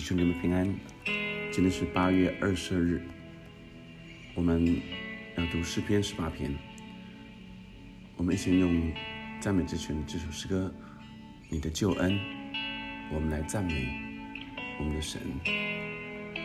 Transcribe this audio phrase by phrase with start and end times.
[0.00, 0.66] 兄弟们平安，
[1.52, 3.02] 今天是八月二十二日，
[4.34, 4.80] 我们
[5.36, 6.52] 要读诗篇十八篇。
[8.16, 8.90] 我们一起用
[9.40, 10.74] 赞美之泉的这首诗歌
[11.48, 12.12] 《你的救恩》，
[13.12, 13.86] 我们来赞美
[14.78, 15.20] 我们的神，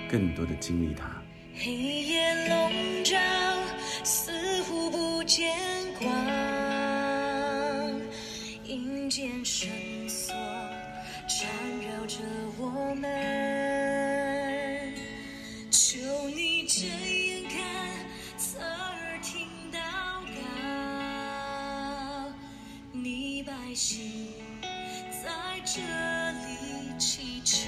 [0.10, 1.10] 更多的经历他。
[1.56, 2.72] 黑夜笼
[3.04, 3.18] 罩，
[4.04, 5.56] 似乎不见
[5.98, 6.12] 光，
[8.66, 9.95] 阴间绳索缠绕着
[12.58, 13.12] 我们，
[15.70, 17.60] 求你睁眼看，
[18.38, 19.78] 侧耳听祷
[20.24, 20.40] 告，
[22.94, 24.32] 你百姓
[25.22, 25.82] 在这
[26.32, 27.68] 里祈求。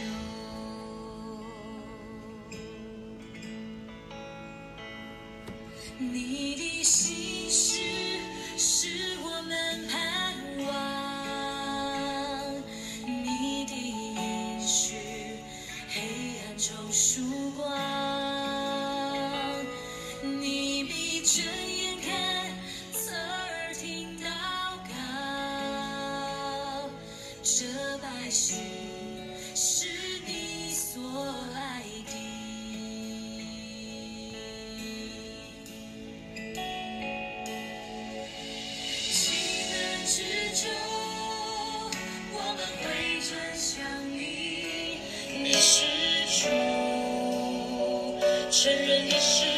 [5.99, 7.81] 你的心事
[8.57, 9.16] 是
[27.49, 27.63] 这
[27.99, 28.57] 百姓
[29.55, 29.87] 是
[30.25, 31.01] 你所
[31.55, 32.11] 爱的。
[39.13, 39.31] 极
[39.71, 40.17] 难之
[40.61, 40.69] 中，
[42.33, 42.85] 我们会
[43.21, 43.79] 转向
[44.11, 44.99] 你，
[45.41, 45.85] 你是
[46.27, 46.49] 主，
[48.51, 49.56] 承认你是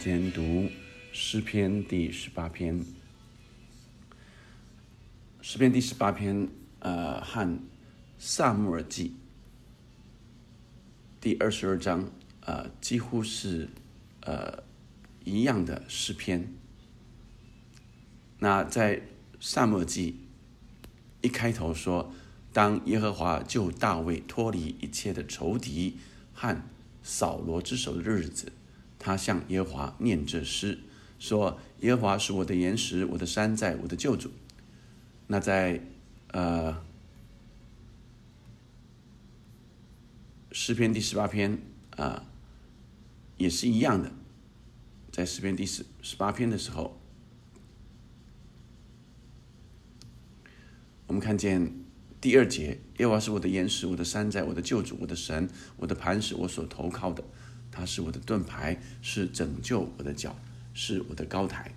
[0.00, 0.70] 天读
[1.12, 2.82] 诗篇第十八篇。
[5.42, 7.60] 诗篇第十八篇，呃，和
[8.18, 9.14] 萨穆尔记
[11.20, 12.10] 第二十二章，
[12.46, 13.68] 呃，几乎是
[14.22, 14.62] 呃
[15.22, 16.50] 一样的诗篇。
[18.38, 19.02] 那在
[19.38, 20.20] 萨母耳记
[21.20, 22.10] 一开头说，
[22.54, 25.98] 当耶和华救大卫脱离一切的仇敌
[26.32, 26.58] 和
[27.02, 28.50] 扫罗之手的日子，
[29.00, 30.78] 他向耶和华念这诗，
[31.18, 34.30] 说：“耶和华是我的岩石，我的山寨，我的救主。”
[35.26, 35.82] 那在
[36.28, 36.84] 呃
[40.52, 41.58] 诗篇第十八篇
[41.96, 42.24] 啊、
[43.36, 44.12] 也是一样的，
[45.10, 47.00] 在诗篇第十十八篇的时候，
[51.06, 51.72] 我们看见
[52.20, 57.22] 第二节，耶和华是我的岩石，我的山寨，我的救主，我的神，我的磐石，我所投靠的，
[57.80, 60.36] 他是我的盾牌，是拯救我的脚，
[60.74, 61.74] 是我的高台。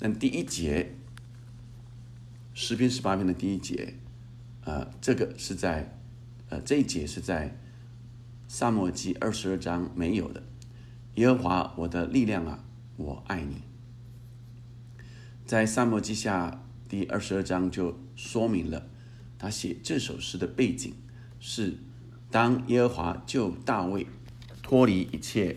[0.00, 0.96] 但第一节，
[2.52, 3.94] 十篇十八篇的第一节，
[4.64, 5.96] 呃，这个是在，
[6.48, 7.56] 呃，这一节是在
[8.48, 10.42] 萨摩记二十二章没有的。
[11.14, 12.64] 耶和华我的力量啊，
[12.96, 13.62] 我爱你。
[15.46, 18.88] 在萨摩记下第二十二章就说明了，
[19.38, 20.92] 他写这首诗的背景
[21.38, 21.78] 是
[22.32, 24.08] 当耶和华救大卫
[24.70, 25.56] 脱离一切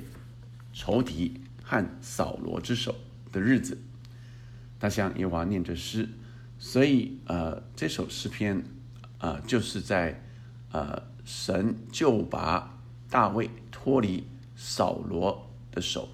[0.73, 2.95] 仇敌和扫罗之手
[3.31, 3.77] 的日子，
[4.79, 6.09] 他向耶和华念着诗，
[6.57, 8.63] 所以呃这首诗篇
[9.19, 10.19] 呃就是在
[10.71, 12.75] 呃神救拔
[13.07, 14.25] 大卫脱离
[14.55, 16.09] 扫罗的手，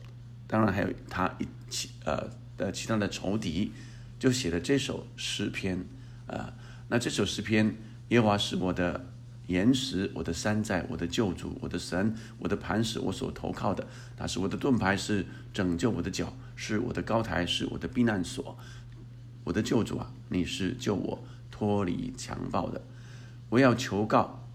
[0.46, 3.72] 当然还有他一起呃的其他的仇敌，
[4.20, 5.86] 就写了这首诗篇。
[6.28, 6.54] 呃，
[6.90, 7.78] 那这首诗篇，
[8.10, 9.09] 耶和华是我的
[9.50, 18.56] 岩石，我的山寨，我的救主，我的神，我的磐石，我所投靠的，他是我的盾牌，是拯救我的脚，是我的高台，是我的避难所。
[19.44, 22.80] 我的救主啊，你是救我脱离强暴的，
[23.50, 24.48] 我要求告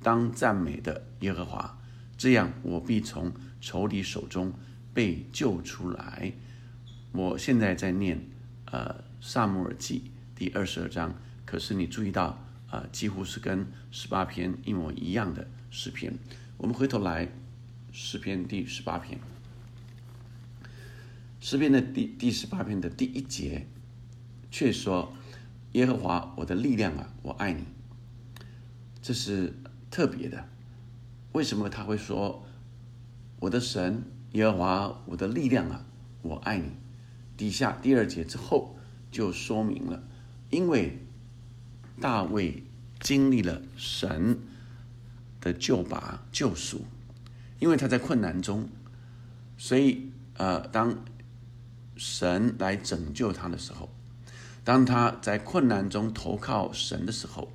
[0.00, 1.76] 当赞美的耶和华，
[2.16, 4.52] 这样我必从仇敌手中
[4.94, 6.32] 被救出来。
[7.10, 8.24] 我现在在念
[8.66, 11.12] 呃萨姆尔记第二十二章，
[11.44, 12.45] 可是你注意到
[12.76, 16.12] 啊、几乎是跟十八篇一模一样的诗篇。
[16.58, 17.32] 我们回头来
[17.90, 19.18] 诗篇第十八篇，
[21.40, 23.66] 诗篇的第第十八篇的第一节，
[24.50, 25.14] 却说
[25.72, 27.64] ：“耶和华我的力量啊，我爱你。”
[29.00, 29.54] 这是
[29.90, 30.46] 特别的。
[31.32, 32.44] 为什么他会说
[33.40, 34.02] ：“我的神
[34.32, 35.86] 耶和华我的力量啊，
[36.20, 36.72] 我爱你？”
[37.38, 38.78] 底下第二节之后
[39.10, 40.02] 就说明了，
[40.50, 41.05] 因为
[42.00, 42.62] 大卫
[43.00, 44.38] 经历了神
[45.40, 46.84] 的救拔救赎，
[47.58, 48.68] 因为他在困难中，
[49.56, 51.04] 所以呃，当
[51.96, 53.88] 神来拯救他的时候，
[54.64, 57.52] 当他在困难中投靠神的时候，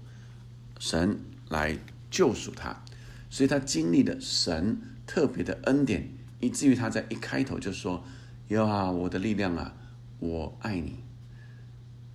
[0.80, 1.78] 神来
[2.10, 2.84] 救赎他，
[3.30, 6.10] 所以他经历了神特别的恩典，
[6.40, 8.04] 以至于他在一开头就说。
[8.48, 9.74] 耶和华我的力量啊，
[10.20, 10.98] 我爱你。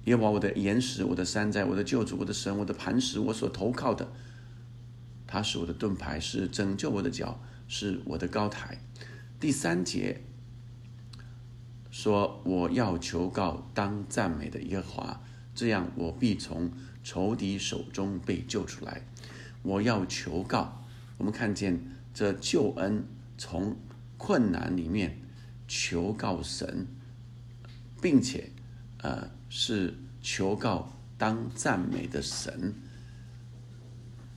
[0.06, 4.11] 耶和华我的岩石，我的山寨，我的救主，我的神，我的磐石，我所投靠的。
[5.26, 8.79] 他是我的盾牌，是拯救我的脚，是我的高台。
[9.38, 10.23] 第三节
[11.91, 15.20] 说：“我要求告当赞美的耶和华，
[15.55, 16.70] 这样我必从
[17.05, 19.03] 仇敌手中被救出来。”
[19.62, 20.85] 我要求告，
[21.19, 21.81] 我们看见
[22.14, 23.05] 这救恩
[23.37, 23.76] 从
[24.17, 25.19] 困难里面。
[25.69, 26.87] 求告神，
[28.00, 28.50] 并且，
[28.99, 32.75] 呃，是求告当赞美的神。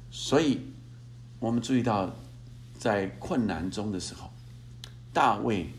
[0.10, 0.60] 所以，
[1.40, 2.16] 我们注意到，
[2.78, 4.32] 在困难中的时候，
[5.14, 5.70] 大卫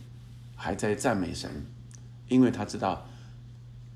[0.55, 1.51] 还在赞美神，
[2.29, 3.07] 因为他知道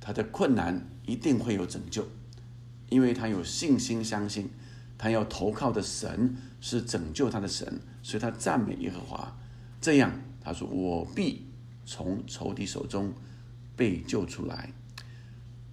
[0.01, 2.07] 他的困难一定会有拯救，
[2.89, 4.51] 因为他有信心相信
[4.97, 9.37] 他要投靠的神是拯救他的神，所以他赞美耶和华。
[9.81, 10.13] 这样。
[10.47, 11.47] 他说：“我必
[11.87, 13.15] 从仇敌手中
[13.75, 14.71] 被救出来。”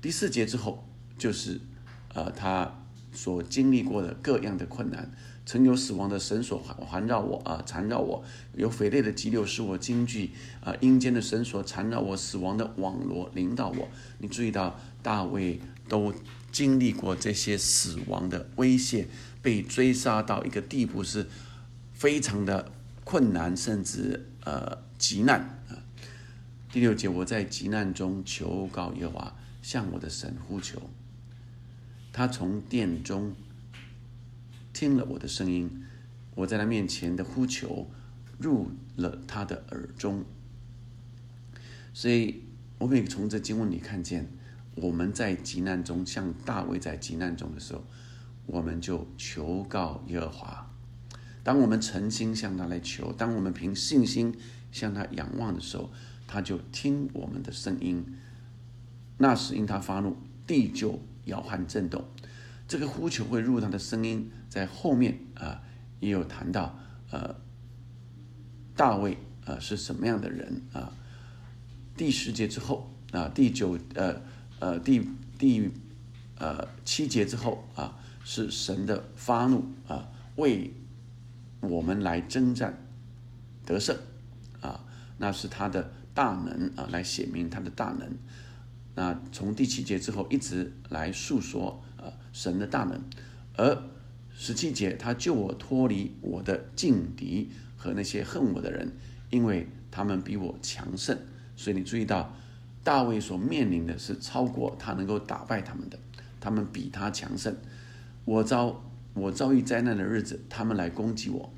[0.02, 0.88] 第四节之后，
[1.18, 1.62] 就是
[2.14, 2.74] 呃，他
[3.14, 5.12] 所经历过的各样的困难，
[5.46, 8.24] 曾有死亡的绳索环环绕我啊，缠绕我；
[8.56, 10.32] 有匪类的急流使我惊惧
[10.64, 13.88] 啊，阴间的绳索缠绕我，死亡的网罗领导我。
[14.18, 16.14] 你注意到大卫都
[16.52, 19.08] 经历过这些死亡的威胁，
[19.42, 21.28] 被追杀到一个地步，是
[21.94, 22.72] 非常的
[23.04, 24.28] 困难，甚至。
[24.44, 25.40] 呃，急难
[25.70, 25.78] 啊！
[26.72, 30.90] 第六节，我在急难中求告耶和华，向我的神呼求。
[32.14, 33.34] 他从殿中
[34.74, 35.84] 听了我的声音，
[36.36, 37.90] 我在他面前的呼求
[38.38, 40.26] 入了他的耳中。
[41.94, 42.44] 所以，
[42.78, 44.30] 我们也从这经文里看见，
[44.76, 47.84] 我们在急难中，像大卫在急难中的时候，
[48.46, 50.72] 我们就求告耶和华。
[51.44, 54.38] 当我们诚心向他来求，当我们凭信心
[54.72, 55.92] 向他仰望的时候，
[56.28, 58.06] 他就听我们的声音。
[59.22, 62.04] 那时因他发怒，地就摇撼震动。
[62.68, 65.62] 这个呼求会入他的声音，在后面啊
[66.00, 66.76] 也有谈到，
[67.12, 67.36] 呃，
[68.76, 70.92] 大卫呃是什么样的人啊？
[71.96, 74.22] 第十节之后啊，第九呃
[74.60, 75.08] 呃第
[75.38, 75.70] 第
[76.40, 80.74] 呃七节之后啊，是神的发怒啊为。
[81.62, 82.76] 我们来征战
[83.68, 83.96] 得胜
[84.62, 84.84] 啊，
[85.20, 88.18] 那是他的大能啊，来显明他的大能。
[88.96, 93.02] 那从第七节之后一直来诉说啊神的大能，
[93.56, 93.84] 而
[94.34, 98.92] 十七节他救我脱离我的劲敌和那些恨我的人，
[99.30, 101.18] 因为他们比我强盛。
[101.56, 102.36] 所以你注意到
[102.84, 106.00] 大卫所面临的是超过他能够打败他们的，
[106.40, 107.56] 他们比他强盛。
[108.26, 108.84] 我遭。
[109.14, 111.52] 我遭遇灾难的日子，他们来攻击我，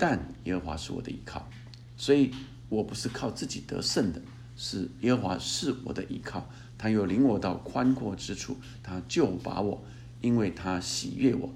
[0.00, 1.48] 但耶和华是我的依靠，
[1.96, 2.32] 所以
[2.68, 4.20] 我不是靠自己得胜的，
[4.56, 6.48] 是耶和华是我的依靠。
[6.76, 9.84] 他又领我到宽阔之处，他救拔我，
[10.20, 11.52] 因为他喜悦我，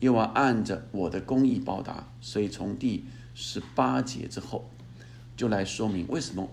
[0.00, 2.08] 耶和华按着我的公义报答。
[2.20, 3.04] 所以从第
[3.34, 4.70] 十八节之后，
[5.36, 6.48] 就来说明为什么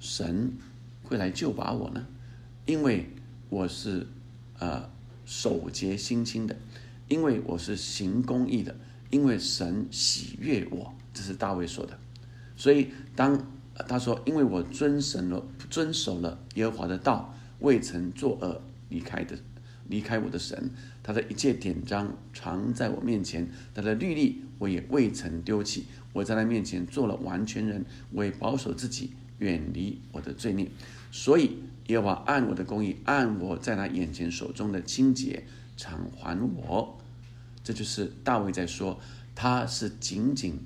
[0.00, 0.52] 神
[1.02, 2.06] 会来救拔我呢？
[2.66, 3.10] 因为
[3.48, 4.06] 我是
[4.58, 4.90] 呃
[5.24, 6.56] 守节心清的。
[7.08, 8.74] 因为我是行公义的，
[9.10, 11.96] 因为神喜悦我，这是大卫说的。
[12.56, 13.46] 所以当
[13.88, 19.36] 他说：“因为我遵神了，遵守了耶和华的道，未曾作恶，离开的，
[19.88, 20.70] 离开我的神，
[21.02, 25.86] 他的一切典章常在我面前，他的律例我也未曾丢弃。
[26.12, 30.68] 我在他面前做了完全人，我也保守自己，远离我的罪孽。
[31.12, 35.44] 所以耶和华按我的公义，按我在他眼前手中的清洁。”
[35.78, 36.98] 偿还我，
[37.62, 38.98] 这就是大卫在说，
[39.34, 40.58] 他是仅仅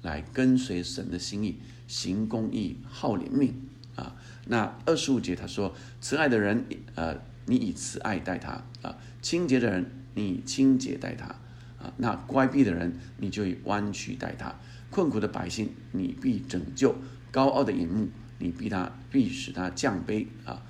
[0.00, 1.58] 来跟随神的心意，
[1.94, 3.52] 行公义，好怜悯
[3.94, 4.16] 啊。
[4.48, 8.50] 那二十五节他说，慈爱的人，呃，你以慈爱待他
[8.82, 11.26] 啊；清洁的人，你以清洁待他
[11.78, 14.56] 啊；那乖僻的人，你就以弯曲待他；
[14.90, 16.96] 困苦的百姓，你必拯救；
[17.30, 18.08] 高傲的眼目，
[18.40, 20.60] 你必他必使他降卑啊。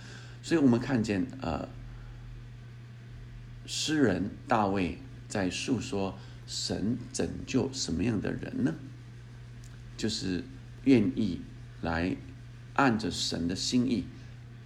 [0.42, 1.66] 所以我们看见呃，
[3.64, 8.74] 诗人大卫在诉说神拯救什么样的人呢？
[9.96, 10.44] 就是
[10.84, 11.40] 愿意
[11.80, 12.16] 来
[12.74, 14.04] 按着神的心意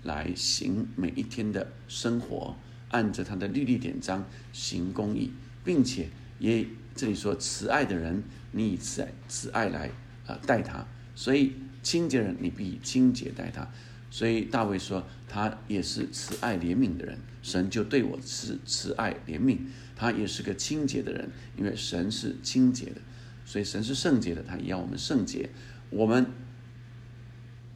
[0.03, 2.57] 来行每一天的生活，
[2.91, 5.33] 按着他的律例典章行公义，
[5.65, 6.09] 并且
[6.39, 8.23] 也这里说慈爱的人，
[8.53, 9.91] 你以慈爱慈爱来
[10.27, 13.69] 啊待他，所以清洁人你必以清洁待他。
[14.11, 19.59] 所以大卫说他也是慈爱怜悯的人，神就对我慈慈爱怜悯，
[19.95, 23.01] 他也是个清洁的人，因为神是清洁的。
[23.45, 25.51] 所以神是圣洁的，他也要我们圣洁。
[25.91, 26.27] 我们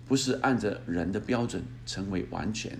[0.07, 2.79] 不是按着人的标准成为完全，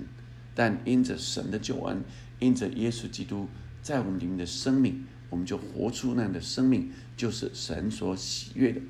[0.55, 2.03] 但因着神的救恩，
[2.39, 3.49] 因着耶稣基督
[3.81, 8.81] 在我们里面的生命，我们就活出那样的生命，就是神所喜悦的。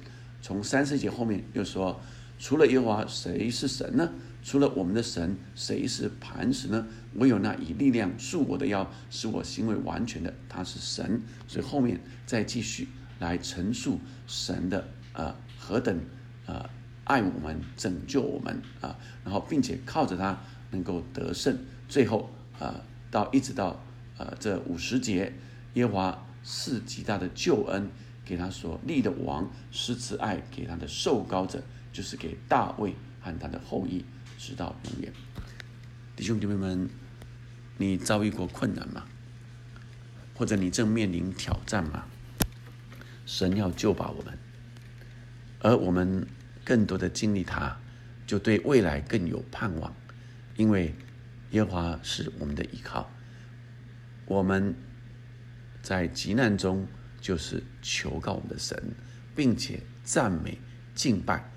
[0.41, 2.01] 从三十节后面又说，
[2.39, 4.13] 除了耶和华，谁是神呢？
[4.43, 6.87] 除了我们的神，谁是磐石呢？
[7.15, 11.23] 唯有那以力量束我的腰，使我行为完全的，他是神。
[11.47, 12.89] 所以后面再继续。
[13.21, 15.97] 来陈述神的呃何等
[16.47, 16.69] 呃
[17.05, 20.39] 爱我们拯救我们啊，然后并且靠着他
[20.71, 21.59] 能够得胜，
[21.89, 22.81] 最后呃
[23.11, 23.83] 到一直到
[24.17, 25.33] 呃这五十节，
[25.75, 27.91] 耶和华是极大的救恩，
[28.25, 34.05] 给他所立的王施慈爱给他的受膏者，就是给大卫和他的后裔，
[34.39, 35.13] 直到永远。
[36.15, 36.89] 弟兄姐妹们，
[37.79, 39.05] 你遭遇过困难吗？
[40.35, 42.05] 或者你正面临挑战吗？
[43.27, 44.37] 神要救拔我们，
[45.63, 46.27] 而我们
[46.65, 47.79] 更多的经历它，
[48.27, 49.95] 就对未来更有盼望，
[50.57, 50.93] 因为
[51.53, 53.09] 耶和华是我们的依靠。
[54.27, 54.75] 我们
[55.81, 56.87] 在急难中
[57.21, 58.77] 就是求告我们的神，
[59.37, 60.59] 并且赞美
[60.95, 61.49] 敬拜，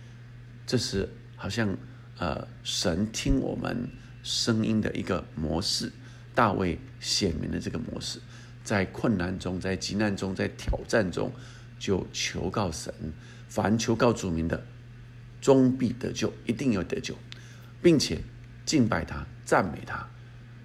[0.67, 1.75] 这是好像
[2.19, 3.89] 呃神听我们
[4.21, 5.91] 声音的一个模式。
[6.35, 8.19] 大卫显明了这个模式。
[8.63, 11.31] 在困难中，在急难中，在挑战中，
[11.79, 12.93] 就求告神。
[13.55, 14.61] 凡求告主名的，
[15.39, 17.15] 终必得救，一定要得救，
[17.81, 18.19] 并且
[18.65, 20.05] 敬拜他，赞美他，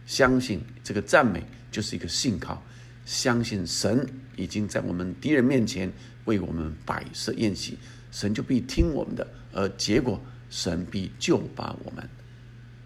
[0.07, 2.61] 相信这个赞美就是一个信靠，
[3.05, 4.05] 相信神
[4.35, 5.93] 已经在我们敌人面前
[6.25, 7.79] 为我们摆设宴席，
[8.11, 12.11] 神就必听我们的，而结果神必救拔我们。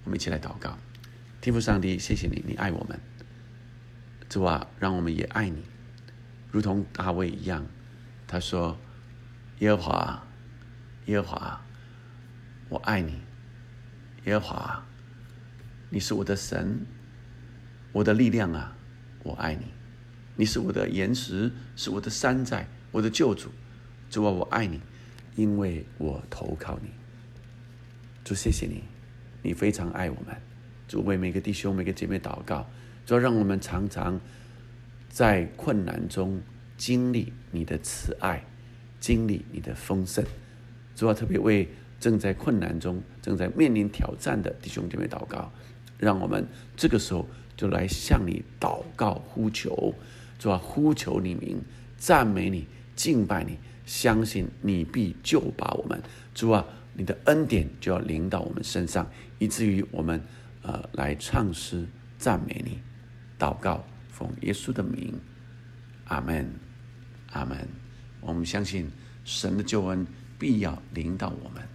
[0.04, 0.78] 我们一起来祷告，
[1.40, 3.00] 天父上帝，谢谢你，你爱我们。
[4.28, 5.62] 主啊，让我们也爱你，
[6.50, 7.66] 如同大卫一样。
[8.26, 8.76] 他说
[9.64, 10.22] ：“耶和华，
[11.06, 11.60] 耶和华，
[12.68, 13.18] 我爱你。
[14.26, 14.84] 耶和华，
[15.88, 16.84] 你是我的神，
[17.90, 18.76] 我的力量啊！
[19.22, 19.64] 我爱你，
[20.36, 23.50] 你是我的岩石，是我的山寨，我的救主。
[24.10, 24.82] 主啊，我爱你，
[25.34, 26.90] 因为我投靠你。
[28.22, 28.84] 主，谢谢你，
[29.40, 30.36] 你非常爱我们。
[30.86, 32.68] 主为每个弟兄、每个姐妹祷告。”
[33.06, 34.20] 主要让我们常常
[35.08, 36.42] 在困难中
[36.76, 38.44] 经历你的慈爱，
[39.04, 40.24] 经历你的丰盛。
[40.96, 41.68] 主要特别为
[42.00, 45.52] 正在困难中、正在面临挑战的弟兄姐妹祷告，
[45.98, 49.94] 让我们这个时候就来向你祷告呼求，
[50.38, 51.60] 主要呼求你名，
[51.98, 56.02] 赞美你，敬拜你，相信你必救拔我们。
[56.34, 59.06] 主啊，你的恩典就要临到我们身上，
[59.38, 60.18] 以至于我们
[60.62, 61.84] 呃来唱诗
[62.16, 62.80] 赞美你。
[63.38, 65.12] 祷告，奉耶稣的名，
[66.06, 66.50] 阿门，
[67.32, 67.83] 阿门。
[68.24, 68.90] 我们相信
[69.24, 70.06] 神的救恩
[70.38, 71.73] 必要临到我们。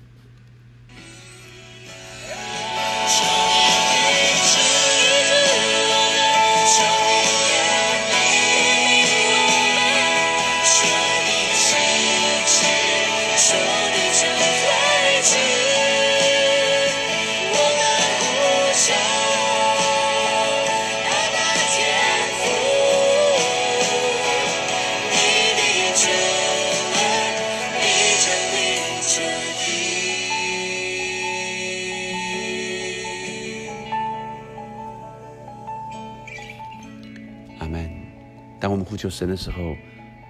[39.00, 39.78] 求神的时候，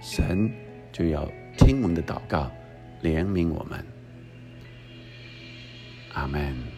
[0.00, 0.48] 神
[0.92, 2.48] 就要听我们的祷告，
[3.02, 3.84] 怜悯我们。
[6.14, 6.69] 阿门。